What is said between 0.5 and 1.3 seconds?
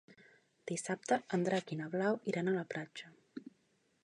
Dissabte